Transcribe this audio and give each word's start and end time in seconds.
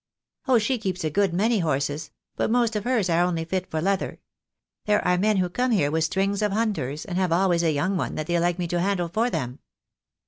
"Oh, 0.47 0.57
she 0.57 0.79
keeps 0.79 1.03
a 1.03 1.11
good 1.11 1.31
many 1.31 1.59
horses; 1.59 2.09
but 2.35 2.49
most 2.49 2.75
of 2.75 2.85
hers 2.85 3.07
are 3.07 3.21
only 3.21 3.45
fit 3.45 3.69
for 3.69 3.79
leather. 3.83 4.19
There 4.85 5.07
are 5.07 5.15
men 5.15 5.37
who 5.37 5.47
come 5.47 5.69
here 5.69 5.91
with 5.91 6.03
strings 6.05 6.41
of 6.41 6.51
hunters, 6.51 7.05
and 7.05 7.19
have 7.19 7.31
always 7.31 7.61
a 7.61 7.71
young 7.71 7.97
one 7.97 8.15
that 8.15 8.25
they 8.25 8.39
like 8.39 8.57
me 8.57 8.67
to 8.69 8.79
handle 8.81 9.09
for 9.09 9.29
them." 9.29 9.59